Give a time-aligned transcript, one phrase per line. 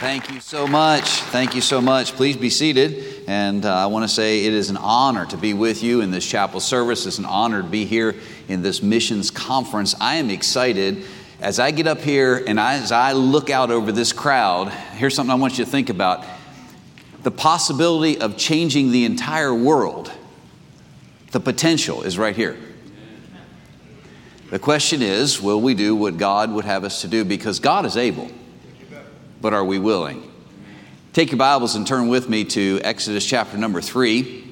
[0.00, 1.20] Thank you so much.
[1.24, 2.14] Thank you so much.
[2.14, 3.22] Please be seated.
[3.28, 6.10] And uh, I want to say it is an honor to be with you in
[6.10, 7.04] this chapel service.
[7.04, 8.16] It's an honor to be here
[8.48, 9.94] in this missions conference.
[10.00, 11.04] I am excited
[11.42, 14.70] as I get up here and as I look out over this crowd.
[14.94, 16.24] Here's something I want you to think about
[17.22, 20.10] the possibility of changing the entire world.
[21.32, 22.56] The potential is right here.
[24.48, 27.22] The question is will we do what God would have us to do?
[27.22, 28.30] Because God is able
[29.40, 30.30] but are we willing?
[31.12, 34.46] Take your Bibles and turn with me to Exodus chapter number three.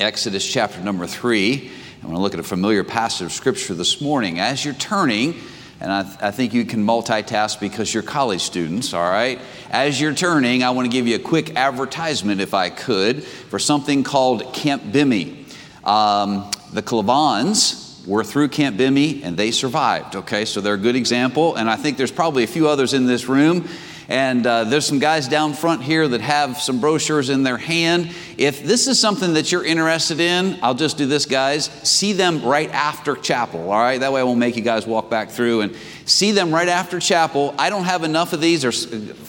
[0.00, 1.70] Exodus chapter number three.
[2.02, 4.40] I want to look at a familiar passage of scripture this morning.
[4.40, 5.34] As you're turning,
[5.80, 9.38] and I, I, think you can multitask because you're college students, all right?
[9.70, 13.58] As you're turning, I want to give you a quick advertisement, if I could, for
[13.58, 15.44] something called Camp BIMI.
[15.84, 20.46] Um, the Clavans were through Camp BIMI and they survived, okay?
[20.46, 23.28] So they're a good example, and I think there's probably a few others in this
[23.28, 23.68] room
[24.08, 28.10] and uh, there's some guys down front here that have some brochures in their hand.
[28.36, 31.66] If this is something that you're interested in, I'll just do this, guys.
[31.82, 33.98] See them right after chapel, all right?
[33.98, 36.98] That way I won't make you guys walk back through and see them right after
[36.98, 37.54] chapel.
[37.58, 38.72] I don't have enough of these, or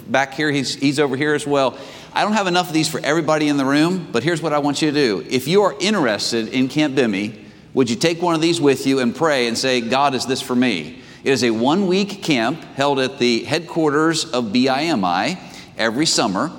[0.08, 1.78] back here, he's, he's over here as well.
[2.14, 4.60] I don't have enough of these for everybody in the room, but here's what I
[4.60, 5.26] want you to do.
[5.30, 7.44] If you are interested in Camp BIMI,
[7.74, 10.42] would you take one of these with you and pray and say, God, is this
[10.42, 11.03] for me?
[11.24, 15.40] It is a one week camp held at the headquarters of BIMI
[15.78, 16.52] every summer.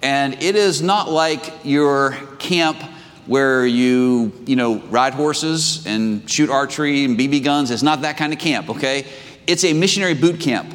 [0.00, 2.80] And it is not like your camp
[3.26, 7.72] where you, you know, ride horses and shoot archery and BB guns.
[7.72, 9.06] It's not that kind of camp, okay?
[9.48, 10.72] It's a missionary boot camp.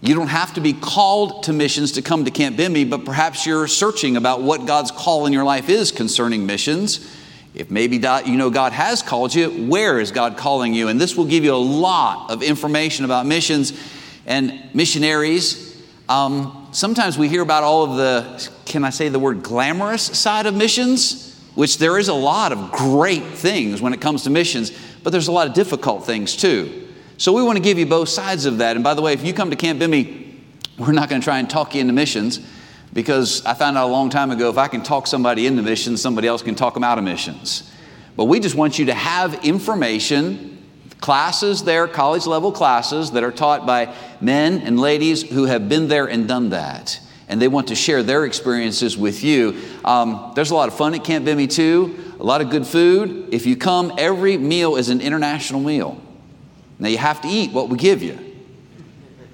[0.00, 3.46] You don't have to be called to missions to come to Camp BIMI, but perhaps
[3.46, 7.10] you're searching about what God's call in your life is concerning missions.
[7.54, 10.88] If maybe you know God has called you, where is God calling you?
[10.88, 13.72] And this will give you a lot of information about missions
[14.26, 15.80] and missionaries.
[16.08, 20.46] Um, sometimes we hear about all of the, can I say the word glamorous side
[20.46, 21.30] of missions?
[21.54, 24.72] Which there is a lot of great things when it comes to missions,
[25.04, 26.88] but there's a lot of difficult things too.
[27.18, 28.74] So we want to give you both sides of that.
[28.74, 30.40] And by the way, if you come to Camp BIMI,
[30.76, 32.40] we're not going to try and talk you into missions
[32.94, 36.00] because I found out a long time ago if I can talk somebody into missions,
[36.00, 37.70] somebody else can talk them out of missions.
[38.16, 40.64] But we just want you to have information,
[41.00, 45.88] classes there, college level classes that are taught by men and ladies who have been
[45.88, 47.00] there and done that.
[47.26, 49.60] And they want to share their experiences with you.
[49.84, 53.28] Um, there's a lot of fun at Camp BIMI too, a lot of good food.
[53.32, 56.00] If you come, every meal is an international meal.
[56.78, 58.23] Now you have to eat what we give you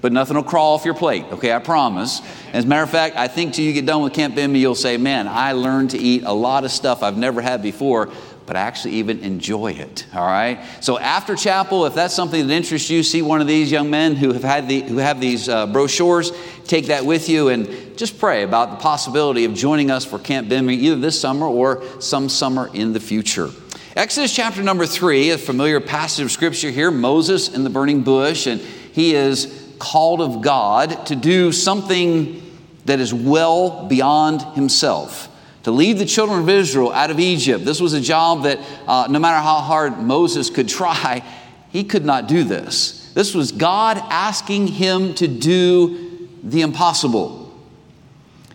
[0.00, 1.52] but nothing will crawl off your plate, okay?
[1.52, 2.20] I promise.
[2.52, 4.74] As a matter of fact, I think till you get done with Camp BIMI, you'll
[4.74, 8.10] say, man, I learned to eat a lot of stuff I've never had before,
[8.46, 10.58] but I actually even enjoy it, all right?
[10.80, 14.16] So after chapel, if that's something that interests you, see one of these young men
[14.16, 16.32] who have, had the, who have these uh, brochures,
[16.66, 20.48] take that with you and just pray about the possibility of joining us for Camp
[20.48, 23.50] BIMI either this summer or some summer in the future.
[23.94, 28.46] Exodus chapter number three, a familiar passage of scripture here, Moses in the burning bush,
[28.46, 32.40] and he is called of God to do something
[32.84, 35.28] that is well beyond himself.
[35.64, 37.64] To lead the children of Israel out of Egypt.
[37.64, 41.24] This was a job that, uh, no matter how hard Moses could try,
[41.70, 43.12] he could not do this.
[43.14, 47.40] This was God asking him to do the impossible.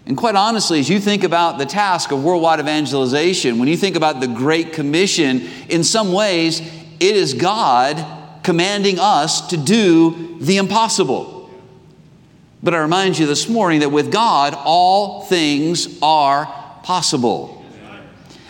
[0.05, 3.95] And quite honestly, as you think about the task of worldwide evangelization, when you think
[3.95, 6.61] about the Great Commission, in some ways,
[6.99, 11.50] it is God commanding us to do the impossible.
[12.61, 16.45] But I remind you this morning that with God, all things are
[16.84, 17.63] possible.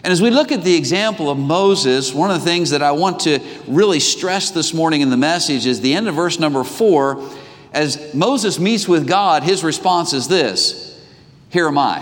[0.04, 2.92] And as we look at the example of Moses, one of the things that I
[2.92, 6.64] want to really stress this morning in the message is the end of verse number
[6.64, 7.28] four.
[7.72, 11.02] As Moses meets with God, his response is this
[11.50, 12.00] Here am I.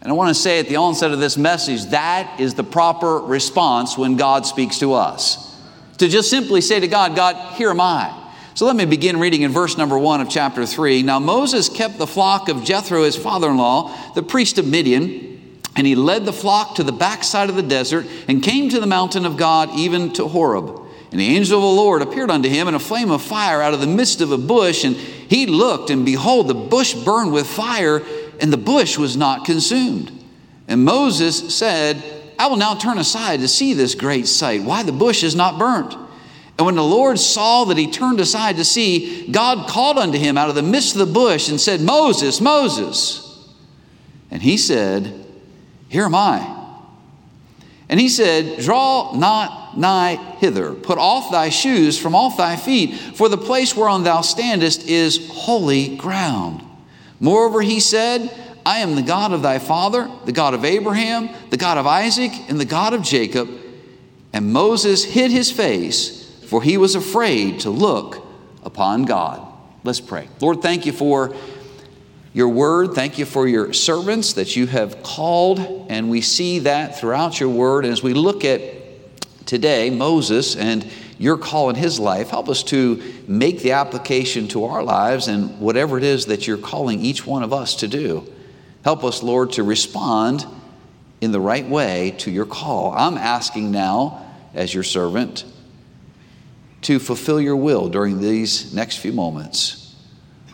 [0.00, 3.18] And I want to say at the onset of this message, that is the proper
[3.18, 5.46] response when God speaks to us
[5.98, 8.12] to just simply say to God, God, here am I.
[8.54, 11.02] So let me begin reading in verse number one of chapter three.
[11.02, 15.60] Now Moses kept the flock of Jethro, his father in law, the priest of Midian,
[15.76, 18.86] and he led the flock to the backside of the desert and came to the
[18.86, 20.80] mountain of God, even to Horeb.
[21.12, 23.74] And the angel of the Lord appeared unto him in a flame of fire out
[23.74, 24.84] of the midst of a bush.
[24.84, 28.02] And he looked, and behold, the bush burned with fire,
[28.40, 30.10] and the bush was not consumed.
[30.66, 32.02] And Moses said,
[32.38, 35.58] I will now turn aside to see this great sight, why the bush is not
[35.58, 35.94] burnt.
[36.58, 40.38] And when the Lord saw that he turned aside to see, God called unto him
[40.38, 43.22] out of the midst of the bush and said, Moses, Moses.
[44.30, 45.26] And he said,
[45.88, 46.54] Here am I.
[47.88, 52.94] And he said, Draw not nigh hither, put off thy shoes from off thy feet,
[52.94, 56.62] for the place whereon thou standest is holy ground.
[57.20, 58.30] Moreover, he said,
[58.66, 62.32] I am the God of thy father, the God of Abraham, the God of Isaac,
[62.48, 63.48] and the God of Jacob.
[64.32, 68.26] And Moses hid his face, for he was afraid to look
[68.64, 69.40] upon God.
[69.84, 70.28] Let's pray.
[70.40, 71.32] Lord, thank you for
[72.32, 72.94] your word.
[72.94, 77.50] Thank you for your servants that you have called, and we see that throughout your
[77.50, 77.84] word.
[77.84, 78.60] And as we look at
[79.46, 80.84] today, Moses and
[81.18, 85.60] your call in his life, help us to make the application to our lives and
[85.60, 88.26] whatever it is that you're calling each one of us to do.
[88.86, 90.46] Help us, Lord, to respond
[91.20, 92.94] in the right way to your call.
[92.96, 94.24] I'm asking now,
[94.54, 95.44] as your servant,
[96.82, 99.92] to fulfill your will during these next few moments.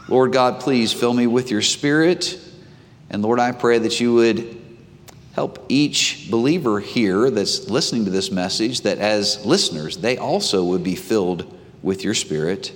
[0.08, 2.40] Lord God, please fill me with your spirit.
[3.10, 4.58] And Lord, I pray that you would
[5.34, 10.82] help each believer here that's listening to this message that as listeners, they also would
[10.82, 12.72] be filled with your spirit.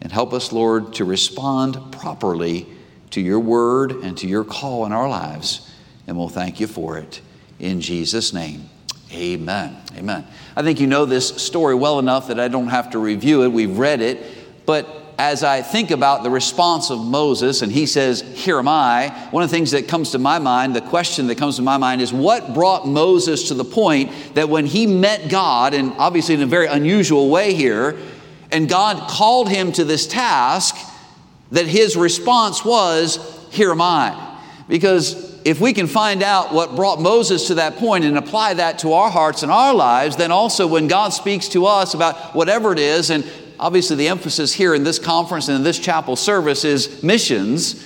[0.00, 2.68] And help us, Lord, to respond properly
[3.10, 5.68] to your word and to your call in our lives.
[6.06, 7.20] And we'll thank you for it.
[7.58, 8.68] In Jesus' name,
[9.12, 9.76] amen.
[9.96, 10.26] Amen.
[10.54, 13.48] I think you know this story well enough that I don't have to review it.
[13.48, 14.22] We've read it.
[14.64, 14.86] But
[15.18, 19.42] as I think about the response of Moses, and he says, Here am I, one
[19.42, 22.00] of the things that comes to my mind, the question that comes to my mind
[22.00, 26.42] is what brought Moses to the point that when he met God, and obviously in
[26.42, 27.98] a very unusual way here,
[28.52, 30.76] and God called him to this task,
[31.52, 34.26] that his response was, Here am I.
[34.68, 38.80] Because if we can find out what brought Moses to that point and apply that
[38.80, 42.72] to our hearts and our lives, then also when God speaks to us about whatever
[42.72, 43.24] it is, and
[43.58, 47.84] obviously the emphasis here in this conference and in this chapel service is missions,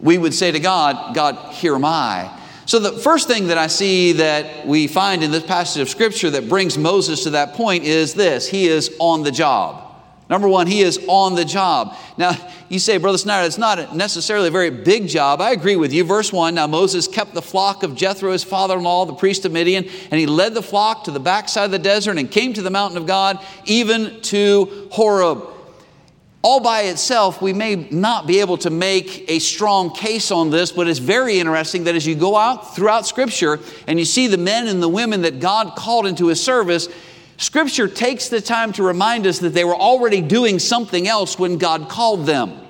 [0.00, 2.40] we would say to God, God, here am I.
[2.66, 6.30] So, the first thing that I see that we find in this passage of Scripture
[6.30, 9.83] that brings Moses to that point is this He is on the job.
[10.30, 11.96] Number one, he is on the job.
[12.16, 12.34] Now,
[12.70, 15.42] you say, Brother Snyder, it's not necessarily a very big job.
[15.42, 16.02] I agree with you.
[16.02, 19.44] Verse 1 Now Moses kept the flock of Jethro, his father in law, the priest
[19.44, 22.54] of Midian, and he led the flock to the backside of the desert and came
[22.54, 25.50] to the mountain of God, even to Horeb.
[26.42, 30.72] All by itself, we may not be able to make a strong case on this,
[30.72, 34.36] but it's very interesting that as you go out throughout Scripture and you see the
[34.36, 36.88] men and the women that God called into his service,
[37.36, 41.58] Scripture takes the time to remind us that they were already doing something else when
[41.58, 42.60] God called them.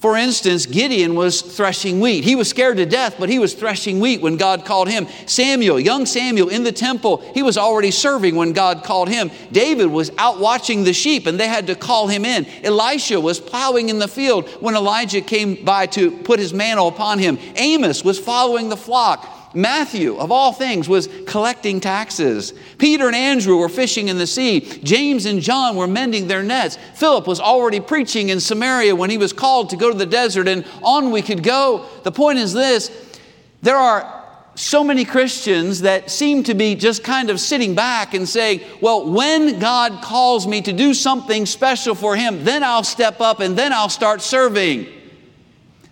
[0.00, 2.24] For instance, Gideon was threshing wheat.
[2.24, 5.06] He was scared to death, but he was threshing wheat when God called him.
[5.26, 9.30] Samuel, young Samuel in the temple, he was already serving when God called him.
[9.52, 12.46] David was out watching the sheep and they had to call him in.
[12.64, 17.18] Elisha was plowing in the field when Elijah came by to put his mantle upon
[17.18, 17.38] him.
[17.56, 19.39] Amos was following the flock.
[19.52, 22.52] Matthew, of all things, was collecting taxes.
[22.78, 24.60] Peter and Andrew were fishing in the sea.
[24.60, 26.78] James and John were mending their nets.
[26.94, 30.46] Philip was already preaching in Samaria when he was called to go to the desert,
[30.46, 31.86] and on we could go.
[32.04, 32.90] The point is this
[33.62, 34.20] there are
[34.54, 39.10] so many Christians that seem to be just kind of sitting back and saying, Well,
[39.10, 43.56] when God calls me to do something special for Him, then I'll step up and
[43.56, 44.86] then I'll start serving.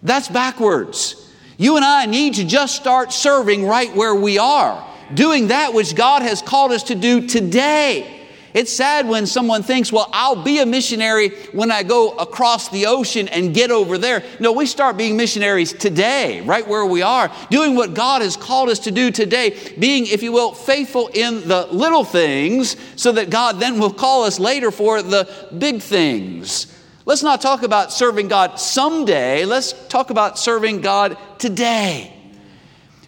[0.03, 1.18] That's backwards.
[1.61, 5.97] You and I need to just start serving right where we are, doing that which
[5.97, 8.15] God has called us to do today.
[8.55, 12.87] It's sad when someone thinks, well, I'll be a missionary when I go across the
[12.87, 14.23] ocean and get over there.
[14.39, 18.69] No, we start being missionaries today, right where we are, doing what God has called
[18.69, 23.31] us to do today, being, if you will, faithful in the little things so that
[23.31, 25.29] God then will call us later for the
[25.59, 26.73] big things.
[27.09, 29.47] Let's not talk about serving God someday.
[29.47, 32.13] Let's talk about serving God today.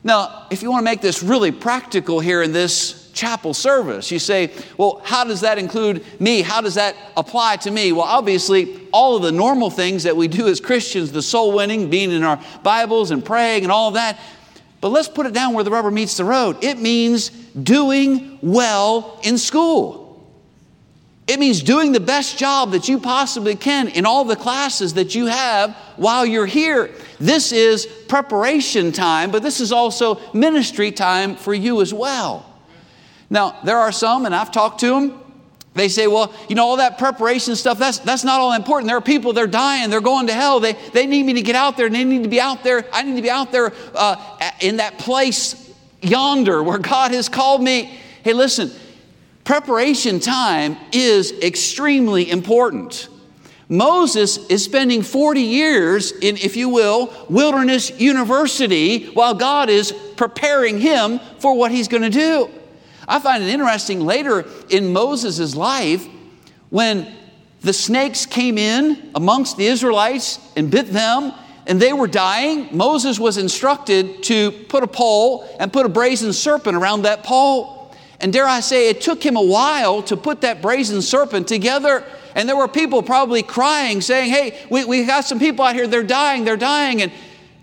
[0.02, 4.18] Now, if you want to make this really practical here in this chapel service, you
[4.18, 6.40] say, well, how does that include me?
[6.40, 7.92] How does that apply to me?
[7.92, 11.90] Well, obviously, all of the normal things that we do as Christians, the soul winning,
[11.90, 14.18] being in our Bibles and praying and all of that.
[14.80, 16.64] But let's put it down where the rubber meets the road.
[16.64, 19.99] It means doing well in school.
[21.30, 25.14] It means doing the best job that you possibly can in all the classes that
[25.14, 26.90] you have while you're here.
[27.20, 32.44] This is preparation time, but this is also ministry time for you as well.
[33.30, 35.20] Now, there are some, and I've talked to them,
[35.74, 38.88] they say, well, you know, all that preparation stuff, that's, that's not all important.
[38.88, 40.58] There are people, they're dying, they're going to hell.
[40.58, 42.84] They, they need me to get out there, and they need to be out there.
[42.92, 45.72] I need to be out there uh, in that place
[46.02, 48.00] yonder where God has called me.
[48.24, 48.72] Hey, listen,
[49.50, 53.08] preparation time is extremely important.
[53.68, 60.78] Moses is spending 40 years in, if you will, wilderness university while God is preparing
[60.78, 62.48] him for what he's going to do.
[63.08, 66.06] I find it interesting later in Moses' life
[66.68, 67.12] when
[67.62, 71.32] the snakes came in amongst the Israelites and bit them.
[71.66, 76.32] and they were dying, Moses was instructed to put a pole and put a brazen
[76.32, 77.79] serpent around that pole.
[78.20, 82.04] And dare I say, it took him a while to put that brazen serpent together.
[82.34, 85.86] And there were people probably crying, saying, Hey, we, we got some people out here,
[85.86, 87.00] they're dying, they're dying.
[87.02, 87.10] And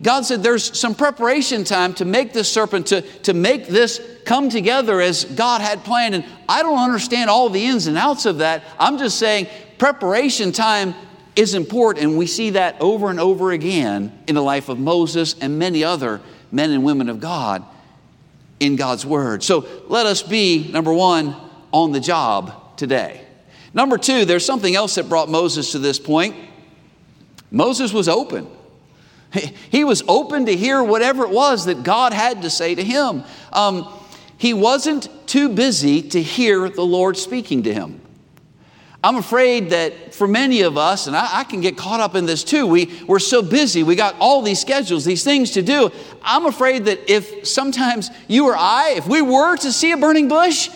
[0.01, 4.49] God said, There's some preparation time to make this serpent, to, to make this come
[4.49, 6.15] together as God had planned.
[6.15, 8.63] And I don't understand all the ins and outs of that.
[8.79, 9.47] I'm just saying,
[9.77, 10.95] preparation time
[11.35, 15.35] is important, and we see that over and over again in the life of Moses
[15.39, 16.19] and many other
[16.51, 17.63] men and women of God
[18.59, 19.43] in God's Word.
[19.43, 21.35] So let us be, number one,
[21.71, 23.21] on the job today.
[23.73, 26.35] Number two, there's something else that brought Moses to this point.
[27.51, 28.47] Moses was open.
[29.69, 33.23] He was open to hear whatever it was that God had to say to him.
[33.51, 33.93] Um,
[34.37, 38.01] he wasn't too busy to hear the Lord speaking to him.
[39.03, 42.25] I'm afraid that for many of us, and I, I, can get caught up in
[42.25, 45.91] this too, we, we're so busy, we got all these schedules, these things to do.
[46.23, 50.27] I'm afraid that if sometimes you or I, if we were to see a burning
[50.27, 50.69] bush,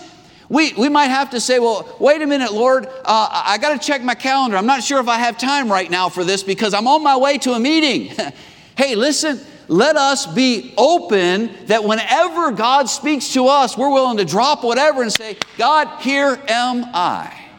[0.50, 3.86] we, we might have to say, well, wait a minute, Lord, uh, I got to
[3.86, 4.58] check my calendar.
[4.58, 7.18] I'm not sure if I have time right now for this because I'm on my
[7.18, 8.16] way to a meeting.
[8.78, 14.26] hey, listen, let us be open that whenever God speaks to us, we're willing to
[14.26, 17.51] drop whatever and say, God, here am I.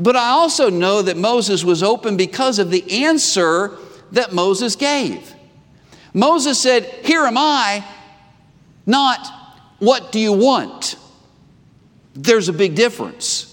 [0.00, 3.76] But I also know that Moses was open because of the answer
[4.12, 5.34] that Moses gave.
[6.14, 7.84] Moses said, Here am I,
[8.86, 9.26] not
[9.78, 10.96] what do you want?
[12.14, 13.46] There's a big difference.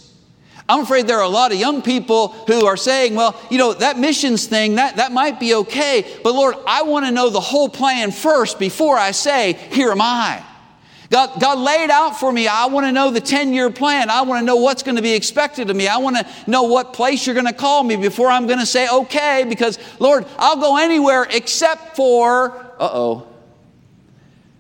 [0.70, 3.74] I'm afraid there are a lot of young people who are saying, well, you know,
[3.74, 7.40] that missions thing, that, that might be okay, but Lord, I want to know the
[7.40, 10.44] whole plan first before I say, Here am I.
[11.10, 14.10] God, God laid out for me, I want to know the 10 year plan.
[14.10, 15.88] I want to know what's going to be expected of me.
[15.88, 18.66] I want to know what place you're going to call me before I'm going to
[18.66, 23.28] say okay, because Lord, I'll go anywhere except for, uh oh.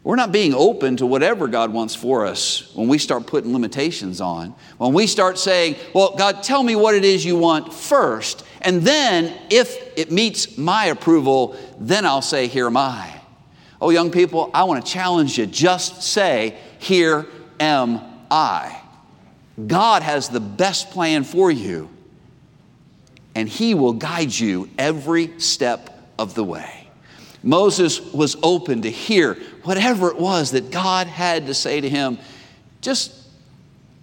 [0.04, 4.22] We're not being open to whatever God wants for us when we start putting limitations
[4.22, 4.56] on.
[4.78, 8.46] When we start saying, Well, God, tell me what it is you want first.
[8.62, 13.17] And then, if it meets my approval, then I'll say, Here am I.
[13.82, 15.46] Oh, young people, I want to challenge you.
[15.46, 17.26] Just say, Here
[17.60, 18.82] am I.
[19.66, 21.90] God has the best plan for you,
[23.36, 26.88] and He will guide you every step of the way.
[27.44, 32.18] Moses was open to hear whatever it was that God had to say to him.
[32.82, 33.14] Just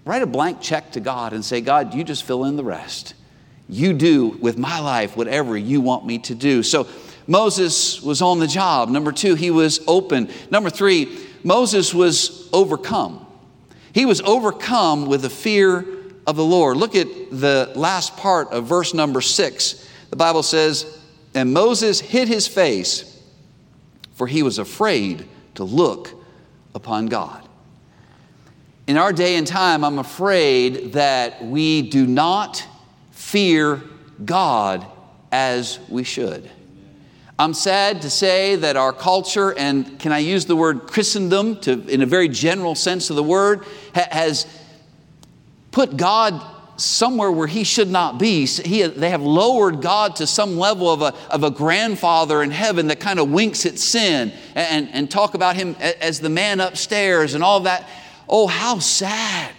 [0.04, 3.14] write a blank check to God and say, God, you just fill in the rest.
[3.68, 6.62] You do with my life whatever you want me to do.
[6.62, 6.84] So,
[7.26, 8.88] Moses was on the job.
[8.88, 10.30] Number two, he was open.
[10.50, 13.26] Number three, Moses was overcome.
[13.92, 15.86] He was overcome with the fear
[16.26, 16.76] of the Lord.
[16.76, 19.88] Look at the last part of verse number six.
[20.10, 21.00] The Bible says,
[21.34, 23.22] And Moses hid his face,
[24.14, 26.10] for he was afraid to look
[26.74, 27.46] upon God.
[28.86, 32.66] In our day and time, I'm afraid that we do not
[33.12, 33.82] fear
[34.24, 34.86] God
[35.32, 36.50] as we should.
[37.38, 41.72] I'm sad to say that our culture, and can I use the word Christendom to,
[41.88, 43.64] in a very general sense of the word,
[43.94, 44.46] ha- has
[45.72, 46.40] put God
[46.76, 48.46] somewhere where he should not be.
[48.46, 52.88] He, they have lowered God to some level of a, of a grandfather in heaven
[52.88, 57.34] that kind of winks at sin and, and talk about him as the man upstairs
[57.34, 57.88] and all that.
[58.28, 59.52] Oh, how sad.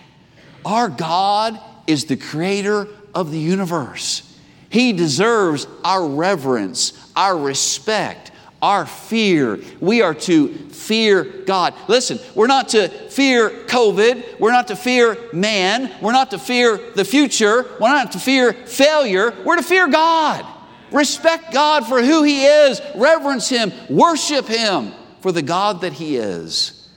[0.66, 4.22] Our God is the creator of the universe.
[4.70, 8.32] He deserves our reverence, our respect,
[8.62, 9.60] our fear.
[9.80, 11.74] We are to fear God.
[11.88, 14.40] Listen, we're not to fear COVID.
[14.40, 15.92] We're not to fear man.
[16.02, 17.64] We're not to fear the future.
[17.80, 19.34] We're not to fear failure.
[19.46, 20.46] We're to fear God.
[20.92, 22.82] Respect God for who He is.
[22.96, 23.72] Reverence Him.
[23.90, 26.90] Worship Him for the God that He is.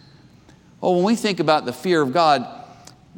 [0.83, 2.58] Oh, when we think about the fear of God,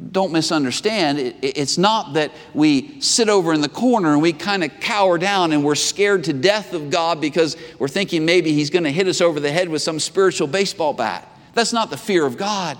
[0.09, 1.19] don't misunderstand.
[1.19, 5.17] It, it's not that we sit over in the corner and we kind of cower
[5.17, 8.91] down and we're scared to death of God because we're thinking maybe He's going to
[8.91, 11.27] hit us over the head with some spiritual baseball bat.
[11.53, 12.77] That's not the fear of God.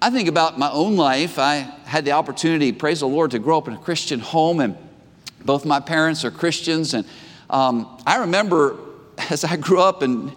[0.00, 1.38] I think about my own life.
[1.38, 4.76] I had the opportunity, praise the Lord, to grow up in a Christian home, and
[5.44, 6.94] both my parents are Christians.
[6.94, 7.06] And
[7.50, 8.76] um, I remember
[9.30, 10.34] as I grew up, and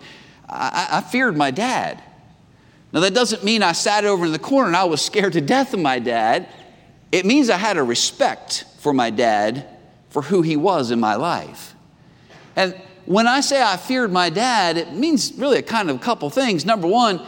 [0.49, 2.01] I, I feared my dad.
[2.93, 5.41] Now, that doesn't mean I sat over in the corner and I was scared to
[5.41, 6.49] death of my dad.
[7.11, 9.65] It means I had a respect for my dad
[10.09, 11.73] for who he was in my life.
[12.55, 15.99] And when I say I feared my dad, it means really a kind of a
[15.99, 16.65] couple things.
[16.65, 17.21] Number one,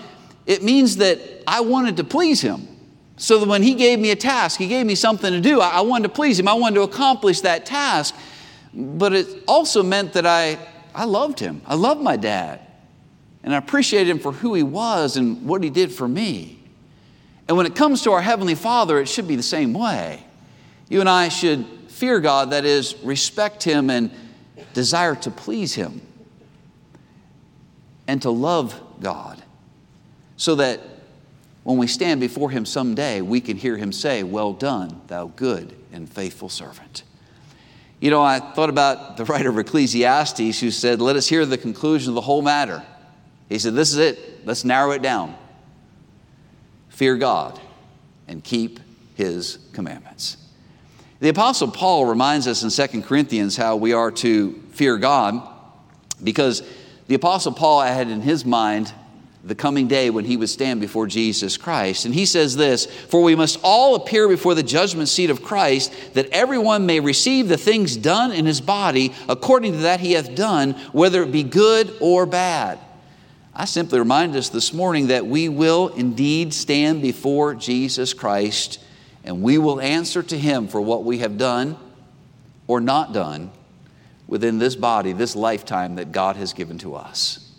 [0.46, 2.68] it means that I wanted to please him.
[3.16, 5.82] So that when he gave me a task, he gave me something to do, I
[5.82, 8.16] wanted to please him, I wanted to accomplish that task.
[8.74, 10.58] But it also meant that I
[10.96, 11.62] I loved him.
[11.66, 12.60] I loved my dad.
[13.44, 16.60] And I appreciated him for who he was and what he did for me.
[17.48, 20.24] And when it comes to our Heavenly Father, it should be the same way.
[20.90, 24.12] You and I should fear God, that is, respect Him and
[24.74, 26.02] desire to please Him
[28.08, 29.42] and to love God
[30.38, 30.82] so that
[31.64, 35.76] when we stand before Him someday, we can hear Him say, Well done, thou good
[35.92, 37.04] and faithful servant.
[38.00, 41.58] You know, I thought about the writer of Ecclesiastes who said, Let us hear the
[41.58, 42.84] conclusion of the whole matter.
[43.50, 44.46] He said, This is it.
[44.46, 45.36] Let's narrow it down.
[46.90, 47.60] Fear God
[48.28, 48.80] and keep
[49.16, 50.38] His commandments.
[51.20, 55.42] The Apostle Paul reminds us in 2 Corinthians how we are to fear God
[56.22, 56.64] because
[57.08, 58.92] the Apostle Paul had in his mind
[59.44, 62.06] the coming day when he would stand before Jesus Christ.
[62.06, 65.94] And he says this For we must all appear before the judgment seat of Christ,
[66.14, 70.36] that everyone may receive the things done in his body according to that he hath
[70.36, 72.80] done, whether it be good or bad.
[73.56, 78.80] I simply remind us this morning that we will indeed stand before Jesus Christ
[79.24, 81.78] and we will answer to him for what we have done
[82.68, 83.52] or not done
[84.28, 87.52] within this body, this lifetime that God has given to us.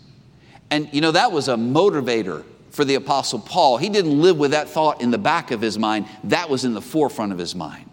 [0.69, 3.77] And you know, that was a motivator for the Apostle Paul.
[3.77, 6.73] He didn't live with that thought in the back of his mind, that was in
[6.73, 7.84] the forefront of his mind.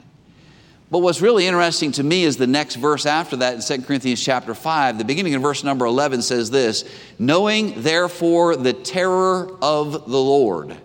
[0.92, 4.22] But what's really interesting to me is the next verse after that in 2 Corinthians
[4.22, 4.98] chapter 5.
[4.98, 6.84] The beginning of verse number 11 says this
[7.18, 10.76] Knowing therefore the terror of the Lord,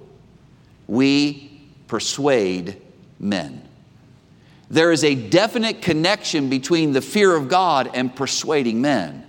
[0.87, 1.51] we
[1.87, 2.81] persuade
[3.19, 3.61] men.
[4.69, 9.26] There is a definite connection between the fear of God and persuading men.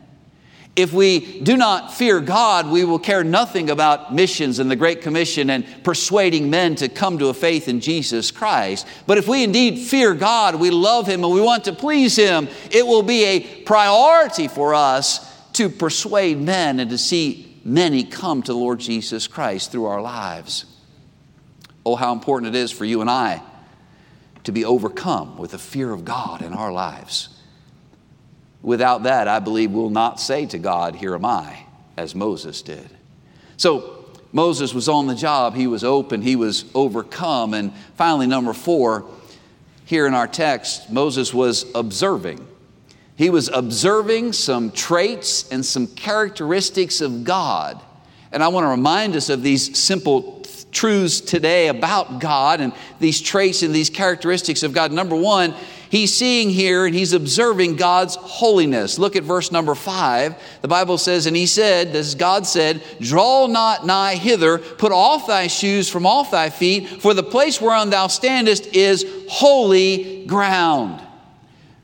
[0.79, 5.03] If we do not fear God, we will care nothing about missions and the Great
[5.03, 8.87] Commission and persuading men to come to a faith in Jesus Christ.
[9.05, 12.47] But if we indeed fear God, we love Him, and we want to please Him,
[12.71, 18.41] it will be a priority for us to persuade men and to see many come
[18.45, 20.65] to the Lord Jesus Christ through our lives.
[21.85, 23.43] Oh, how important it is for you and I
[24.45, 27.31] to be overcome with the fear of God in our lives.
[28.63, 31.65] Without that, I believe we'll not say to God, Here am I,
[31.97, 32.89] as Moses did.
[33.57, 37.55] So Moses was on the job, he was open, he was overcome.
[37.55, 39.07] And finally, number four,
[39.85, 42.47] here in our text, Moses was observing.
[43.17, 47.81] He was observing some traits and some characteristics of God.
[48.31, 53.21] And I want to remind us of these simple truths today about God and these
[53.21, 54.93] traits and these characteristics of God.
[54.93, 55.55] Number one,
[55.91, 58.99] he's seeing here and he's observing God's holiness.
[58.99, 60.37] Look at verse number five.
[60.63, 65.27] The Bible says, And he said, as God said, Draw not nigh hither, put off
[65.27, 71.03] thy shoes from off thy feet, for the place whereon thou standest is holy ground.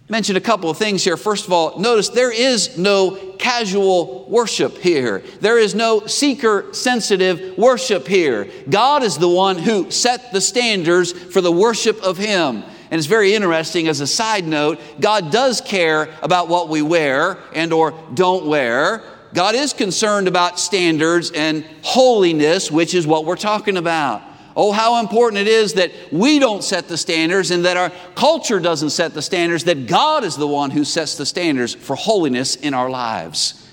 [0.09, 1.17] Mention a couple of things here.
[1.17, 5.21] First of all, notice there is no casual worship here.
[5.40, 8.51] There is no seeker sensitive worship here.
[8.69, 12.64] God is the one who set the standards for the worship of Him.
[12.90, 17.38] And it's very interesting as a side note, God does care about what we wear
[17.55, 19.03] and or don't wear.
[19.33, 24.23] God is concerned about standards and holiness, which is what we're talking about.
[24.57, 28.61] Oh, how important it is that we don't set the standards and that our culture
[28.61, 32.55] doesn't set the standards, that God is the one who sets the standards for holiness
[32.55, 33.68] in our lives.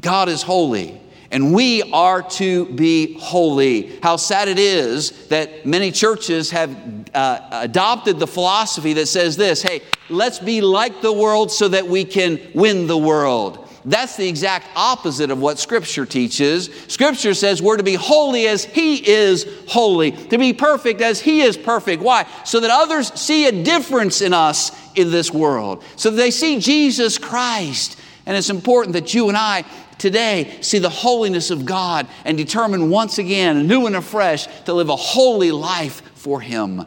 [0.00, 1.01] God is holy
[1.32, 3.98] and we are to be holy.
[4.02, 6.76] How sad it is that many churches have
[7.14, 11.88] uh, adopted the philosophy that says this hey, let's be like the world so that
[11.88, 13.58] we can win the world.
[13.84, 16.70] That's the exact opposite of what Scripture teaches.
[16.86, 21.40] Scripture says we're to be holy as He is holy, to be perfect as He
[21.40, 22.02] is perfect.
[22.02, 22.26] Why?
[22.44, 26.60] So that others see a difference in us in this world, so that they see
[26.60, 27.98] Jesus Christ.
[28.24, 29.64] And it's important that you and I
[30.02, 34.88] today see the holiness of God and determine once again, new and afresh, to live
[34.88, 36.84] a holy life for Him.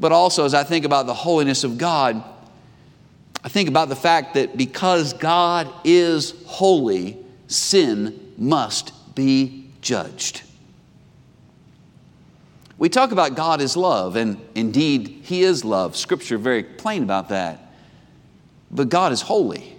[0.00, 2.24] But also, as I think about the holiness of God,
[3.44, 10.42] I think about the fact that because God is holy, sin must be judged.
[12.78, 15.96] We talk about God as love, and indeed, He is love.
[15.96, 17.72] Scripture very plain about that.
[18.70, 19.75] But God is holy.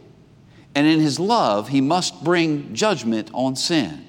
[0.78, 4.06] And in his love, he must bring judgment on sin.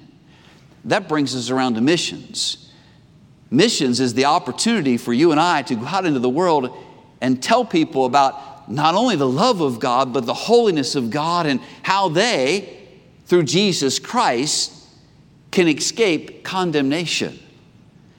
[0.85, 2.71] That brings us around to missions.
[3.49, 6.77] Missions is the opportunity for you and I to go out into the world
[7.21, 11.47] and tell people about not only the love of God, but the holiness of God
[11.47, 12.87] and how they,
[13.25, 14.71] through Jesus Christ,
[15.49, 17.39] can escape condemnation.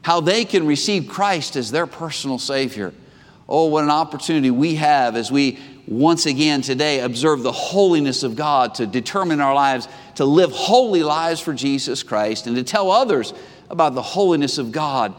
[0.02, 2.92] How they can receive Christ as their personal Savior.
[3.48, 8.36] Oh, what an opportunity we have as we once again today observe the holiness of
[8.36, 12.90] God to determine our lives to live holy lives for Jesus Christ and to tell
[12.90, 13.32] others
[13.70, 15.14] about the holiness of God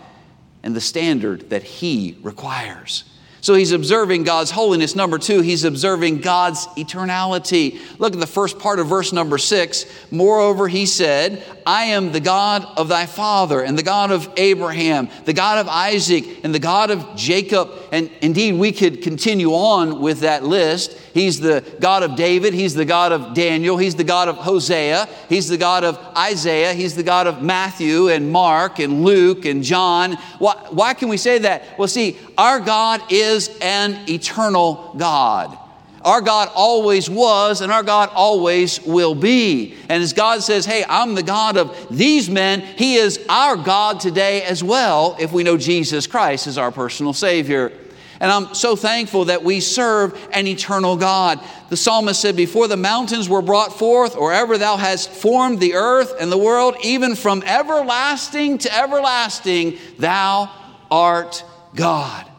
[0.64, 3.06] and the standard that He requires.
[3.42, 4.96] So he's observing God's holiness.
[4.96, 7.80] Number two, he's observing God's eternality.
[7.98, 9.88] Look at the first part of verse number six.
[10.12, 15.10] Moreover, he said, I am the God of thy father, and the God of Abraham,
[15.26, 17.72] the God of Isaac, and the God of Jacob.
[17.92, 20.98] And indeed, we could continue on with that list.
[21.14, 25.08] He's the God of David, he's the God of Daniel, he's the God of Hosea,
[25.30, 29.64] he's the God of Isaiah, he's the God of Matthew and Mark and Luke and
[29.64, 30.14] John.
[30.40, 31.78] Why, why can we say that?
[31.78, 35.58] Well, see, our God is an eternal God.
[36.04, 39.76] Our God always was, and our God always will be.
[39.88, 44.00] And as God says, Hey, I'm the God of these men, He is our God
[44.00, 47.72] today as well, if we know Jesus Christ as our personal Savior.
[48.20, 51.40] And I'm so thankful that we serve an eternal God.
[51.70, 55.74] The psalmist said, Before the mountains were brought forth, or ever thou hast formed the
[55.74, 60.52] earth and the world, even from everlasting to everlasting, thou
[60.92, 61.44] art
[61.76, 62.31] God.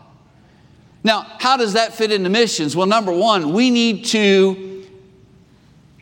[1.04, 2.76] Now, how does that fit into missions?
[2.76, 4.86] Well, number one, we need to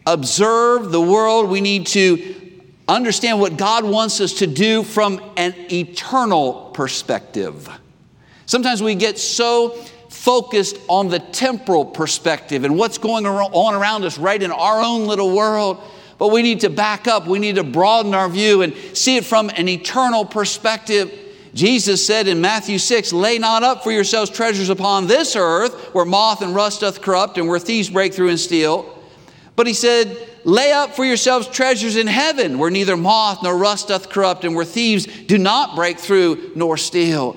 [0.07, 1.49] observe the world.
[1.49, 7.69] We need to understand what God wants us to do from an eternal perspective.
[8.47, 9.71] Sometimes we get so
[10.11, 15.07] focused on the temporal perspective and what's going on around us right in our own
[15.07, 15.81] little world.
[16.19, 17.27] But we need to back up.
[17.27, 21.17] We need to broaden our view and see it from an eternal perspective.
[21.55, 26.05] Jesus said in Matthew 6, Lay not up for yourselves treasures upon this earth, where
[26.05, 28.97] moth and rust doth corrupt, and where thieves break through and steal.
[29.57, 33.89] But he said, Lay up for yourselves treasures in heaven, where neither moth nor rust
[33.89, 37.37] doth corrupt, and where thieves do not break through nor steal.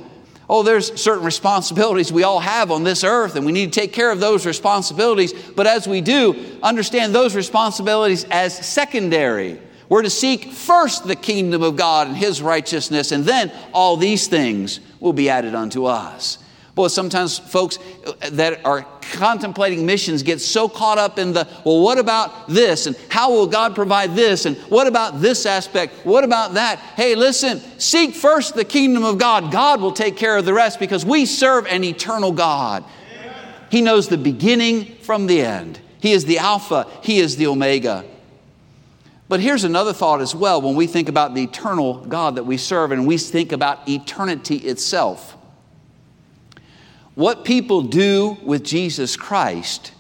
[0.50, 3.94] Oh, there's certain responsibilities we all have on this earth, and we need to take
[3.94, 5.34] care of those responsibilities.
[5.34, 9.60] But as we do, understand those responsibilities as secondary.
[9.94, 14.26] We're to seek first the kingdom of God and His righteousness, and then all these
[14.26, 16.40] things will be added unto us.
[16.74, 17.78] Boy, sometimes folks
[18.32, 22.88] that are contemplating missions get so caught up in the, well, what about this?
[22.88, 24.48] And how will God provide this?
[24.48, 25.94] And what about this aspect?
[26.08, 26.80] What about that?
[26.80, 29.52] Hey, listen, seek first the kingdom of God.
[29.52, 32.84] God will take care of the rest because we serve an eternal God.
[33.70, 35.80] He knows the beginning from the end.
[36.00, 38.06] He is the Alpha, He is the Omega.
[39.30, 42.58] But here's another thought as well when we think about the eternal God that we
[42.58, 45.38] serve and we think about eternity itself.
[47.16, 49.92] What people do with Jesus Christ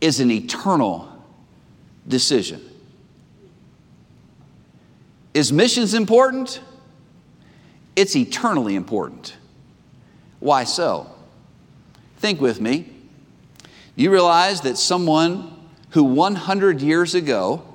[0.00, 1.08] is an eternal
[2.06, 2.60] decision.
[5.32, 6.60] Is missions important?
[7.94, 9.36] It's eternally important.
[10.40, 11.06] Why so?
[12.18, 12.92] Think with me.
[13.94, 15.56] You realize that someone
[15.90, 17.69] who 100 years ago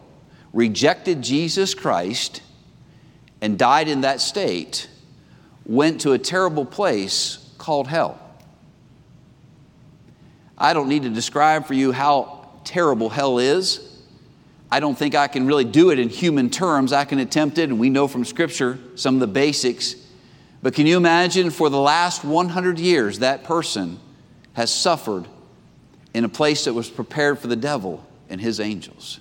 [0.56, 2.42] rejected Jesus Christ
[3.42, 4.90] and died in that state,
[5.66, 8.20] went to a terrible place called hell.
[10.58, 14.02] I don't need to describe for you how terrible hell is.
[14.72, 16.94] I don't think I can really do it in human terms.
[16.94, 19.96] I can attempt it, and we know from Scripture some of the basics.
[20.64, 24.00] But can you imagine for the last 100 years that person
[24.54, 25.28] has suffered
[26.14, 29.20] in a place that was prepared for the devil and his angels?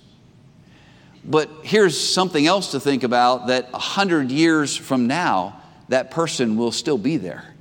[1.27, 5.59] But here's something else to think about that 100 years from now,
[5.89, 7.53] that person will still be there.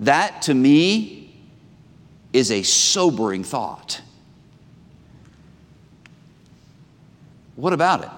[0.00, 1.34] That to me
[2.34, 4.02] is a sobering thought.
[7.56, 8.10] What about it?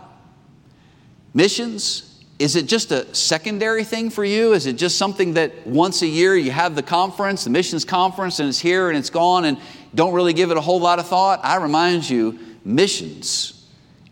[1.33, 2.05] Missions?
[2.41, 4.55] Is it just a secondary thing for you?
[4.55, 8.41] Is it just something that once a year you have the conference, the missions conference,
[8.41, 9.59] and it's here and it's gone and
[9.95, 11.41] don't really give it a whole lot of thought?
[11.45, 13.58] I remind you, missions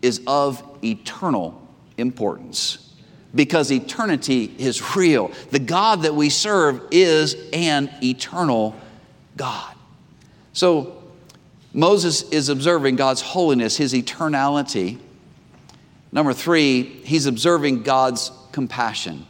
[0.01, 1.61] is of eternal
[1.97, 2.93] importance
[3.35, 5.31] because eternity is real.
[5.51, 8.75] The God that we serve is an eternal
[9.35, 9.75] God.
[10.53, 11.03] So
[11.73, 14.97] Moses is observing God's holiness, his eternality.
[16.11, 19.27] Number three, he's observing God's compassion.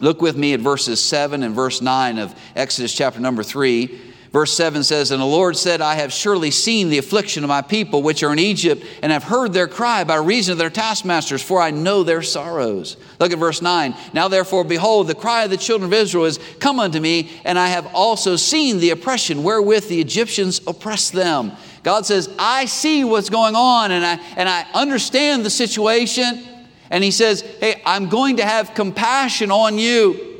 [0.00, 4.12] Look with me at verses 7 and verse 9 of Exodus chapter number 3.
[4.34, 7.62] Verse 7 says, And the Lord said, I have surely seen the affliction of my
[7.62, 11.40] people which are in Egypt, and have heard their cry by reason of their taskmasters,
[11.40, 12.96] for I know their sorrows.
[13.20, 13.94] Look at verse 9.
[14.12, 17.56] Now therefore, behold, the cry of the children of Israel is come unto me, and
[17.56, 21.52] I have also seen the oppression wherewith the Egyptians oppress them.
[21.84, 26.42] God says, I see what's going on, and I, and I understand the situation.
[26.90, 30.33] And He says, Hey, I'm going to have compassion on you.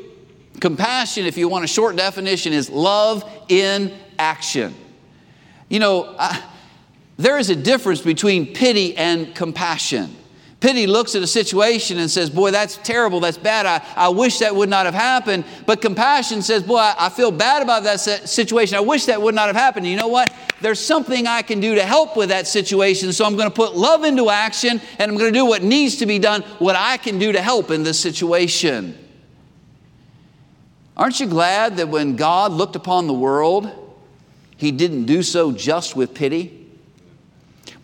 [0.59, 4.73] Compassion, if you want a short definition, is love in action.
[5.69, 6.41] You know, I,
[7.17, 10.15] there is a difference between pity and compassion.
[10.59, 14.39] Pity looks at a situation and says, Boy, that's terrible, that's bad, I, I wish
[14.39, 15.45] that would not have happened.
[15.65, 19.35] But compassion says, Boy, I, I feel bad about that situation, I wish that would
[19.35, 19.85] not have happened.
[19.85, 20.33] you know what?
[20.61, 23.75] There's something I can do to help with that situation, so I'm going to put
[23.75, 26.97] love into action and I'm going to do what needs to be done, what I
[26.97, 28.97] can do to help in this situation.
[30.97, 33.69] Aren't you glad that when God looked upon the world,
[34.57, 36.65] He didn't do so just with pity?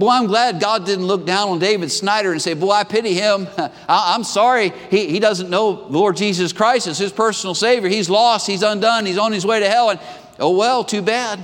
[0.02, 3.14] Boy, I'm glad God didn't look down on David Snyder and say, Boy, I pity
[3.14, 3.48] him.
[3.88, 4.74] I'm sorry.
[4.90, 7.88] He, he doesn't know the Lord Jesus Christ as his personal Savior.
[7.88, 8.48] He's lost.
[8.48, 9.06] He's undone.
[9.06, 9.92] He's on his way to hell.
[9.92, 10.00] And
[10.40, 11.40] oh, well, too bad.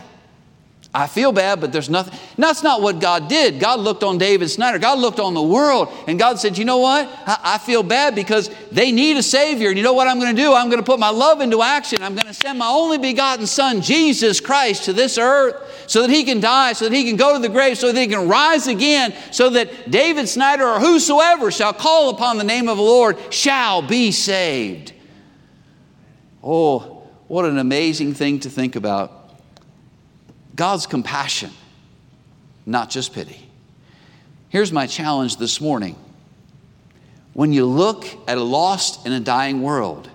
[0.98, 2.18] I feel bad, but there's nothing.
[2.40, 3.60] That's not what God did.
[3.60, 4.80] God looked on David Snyder.
[4.80, 7.08] God looked on the world, and God said, You know what?
[7.28, 9.70] I, I feel bad because they need a Savior.
[9.70, 10.56] And you know what I'm going to do?
[10.56, 12.02] I'm going to put my love into action.
[12.02, 16.10] I'm going to send my only begotten Son, Jesus Christ, to this earth so that
[16.10, 18.28] he can die, so that he can go to the grave, so that he can
[18.28, 22.84] rise again, so that David Snyder or whosoever shall call upon the name of the
[22.84, 24.94] Lord shall be saved.
[26.44, 29.27] Oh, what an amazing thing to think about.
[30.58, 31.52] God's compassion,
[32.66, 33.48] not just pity.
[34.50, 35.96] Here's my challenge this morning.
[37.34, 40.10] When you look at a lost and a dying world,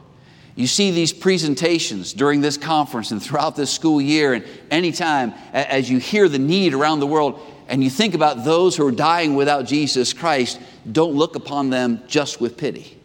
[0.57, 5.89] you see these presentations during this conference and throughout this school year, and anytime as
[5.89, 9.37] you hear the need around the world and you think about those who are dying
[9.37, 12.99] without Jesus Christ, don't look upon them just with pity.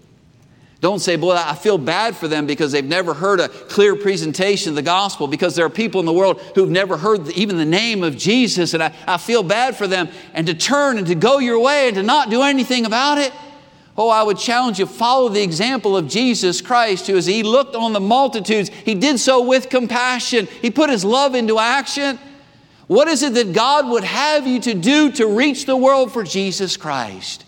[0.80, 4.70] Don't say, Boy, I feel bad for them because they've never heard a clear presentation
[4.70, 7.66] of the gospel, because there are people in the world who've never heard even the
[7.66, 10.10] name of Jesus, and I, I feel bad for them.
[10.34, 13.34] And to turn and to go your way and to not do anything about it.
[13.98, 17.76] Oh, I would challenge you, follow the example of Jesus Christ, who, as He looked
[17.76, 20.48] on the multitudes, He did so with compassion.
[20.62, 22.20] He put His love into action.
[22.86, 26.24] What is it that God would have you to do to reach the world for
[26.24, 27.46] Jesus Christ?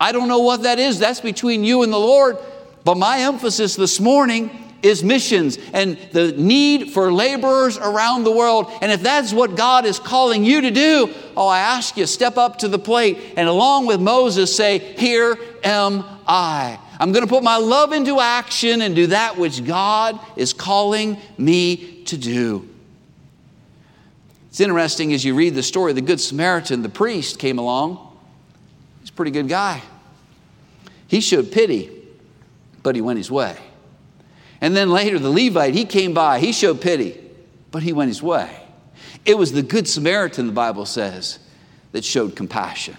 [0.00, 0.98] I don't know what that is.
[0.98, 2.38] That's between you and the Lord.
[2.84, 4.50] But my emphasis this morning
[4.82, 8.70] is missions and the need for laborers around the world.
[8.82, 12.36] And if that's what God is calling you to do, oh, I ask you, step
[12.36, 16.78] up to the plate and along with Moses say, Here am I.
[16.98, 21.16] I'm going to put my love into action and do that which God is calling
[21.38, 22.68] me to do.
[24.48, 28.16] It's interesting as you read the story, the Good Samaritan, the priest, came along.
[29.00, 29.82] He's a pretty good guy.
[31.08, 32.01] He showed pity,
[32.82, 33.56] but he went his way.
[34.60, 37.20] And then later, the Levite, he came by, he showed pity,
[37.70, 38.62] but he went his way.
[39.24, 41.38] It was the Good Samaritan, the Bible says,
[41.92, 42.96] that showed compassion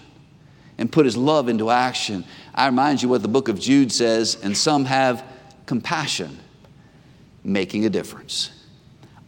[0.78, 2.26] and put his love into action.
[2.54, 5.24] I remind you what the book of Jude says, and some have
[5.66, 6.40] compassion,
[7.44, 8.52] making a difference.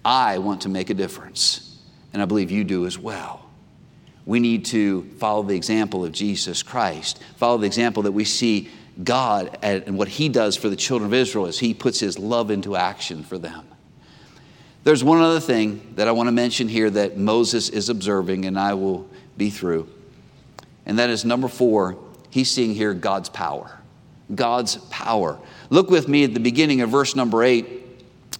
[0.04, 1.80] I want to make a difference,
[2.14, 3.46] and I believe you do as well.
[4.26, 8.70] We need to follow the example of Jesus Christ, follow the example that we see
[9.04, 12.52] God and what He does for the children of Israel is He puts His love
[12.52, 13.66] into action for them.
[14.84, 18.58] There's one other thing that I want to mention here that Moses is observing, and
[18.58, 19.90] I will be through.
[20.86, 21.98] And that is number four,
[22.30, 23.80] he's seeing here God's power.
[24.34, 25.40] God's power.
[25.72, 27.82] Look with me at the beginning of verse number eight.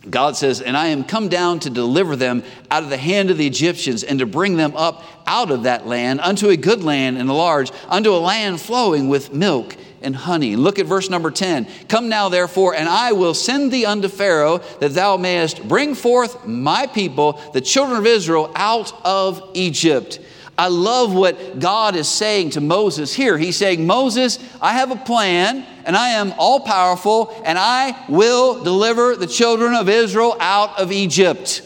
[0.08, 3.38] God says, And I am come down to deliver them out of the hand of
[3.38, 7.18] the Egyptians and to bring them up out of that land unto a good land
[7.18, 10.56] and a large, unto a land flowing with milk and honey.
[10.56, 11.68] Look at verse number 10.
[11.90, 16.46] Come now, therefore, and I will send thee unto Pharaoh, that thou mayest bring forth
[16.46, 20.20] my people, the children of Israel, out of Egypt.
[20.58, 23.38] I love what God is saying to Moses here.
[23.38, 28.64] He's saying, Moses, I have a plan, and I am all powerful, and I will
[28.64, 31.62] deliver the children of Israel out of Egypt.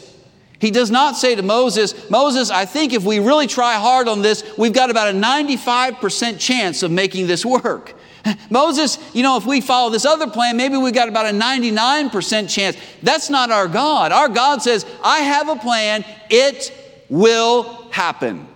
[0.58, 4.22] He does not say to Moses, Moses, I think if we really try hard on
[4.22, 7.94] this, we've got about a 95% chance of making this work.
[8.50, 12.48] Moses, you know, if we follow this other plan, maybe we got about a 99%
[12.48, 12.76] chance.
[13.02, 14.12] That's not our God.
[14.12, 16.72] Our God says, I have a plan, it
[17.08, 18.46] will happen.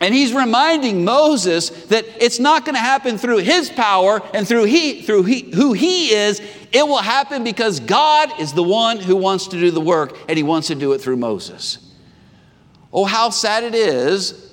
[0.00, 4.64] And he's reminding Moses that it's not going to happen through his power and through,
[4.64, 6.40] he, through he, who he is.
[6.72, 10.38] It will happen because God is the one who wants to do the work and
[10.38, 11.78] he wants to do it through Moses.
[12.92, 14.50] Oh, how sad it is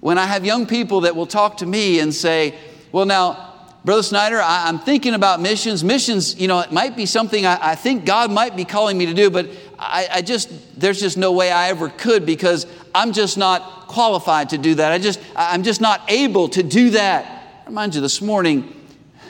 [0.00, 2.54] when I have young people that will talk to me and say,
[2.92, 3.48] well, now,
[3.84, 5.84] Brother Snyder, I, am thinking about missions.
[5.84, 9.06] Missions, you know, it might be something I, I think God might be calling me
[9.06, 9.48] to do, but
[9.78, 14.50] I, I, just, there's just no way I ever could because I'm just not qualified
[14.50, 14.92] to do that.
[14.92, 17.24] I just, I'm just not able to do that.
[17.64, 18.74] I remind you this morning,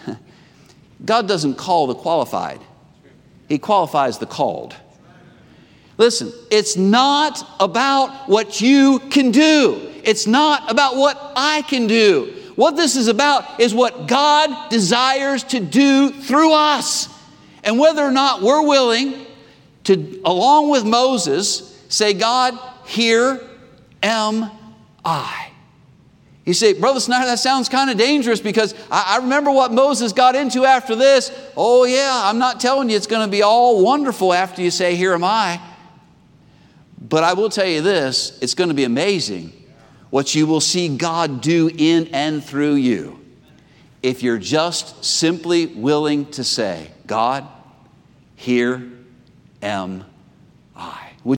[1.04, 2.60] God doesn't call the qualified,
[3.48, 4.74] He qualifies the called.
[5.98, 9.92] Listen, it's not about what you can do.
[10.04, 12.37] It's not about what I can do.
[12.58, 17.08] What this is about is what God desires to do through us.
[17.62, 19.26] And whether or not we're willing
[19.84, 23.40] to, along with Moses, say, God, here
[24.02, 24.50] am
[25.04, 25.52] I.
[26.44, 30.12] You say, Brother Snyder, that sounds kind of dangerous because I, I, remember what Moses
[30.12, 31.30] got into after this.
[31.56, 34.96] Oh, yeah, I'm not telling you it's going to be all wonderful after you say,
[34.96, 35.60] Here am I.
[37.00, 39.57] But I will tell you this it's going to be amazing
[40.10, 43.18] what you will see God do in and through you
[44.02, 47.46] if you're just simply willing to say, God,
[48.36, 48.88] here
[49.60, 50.04] am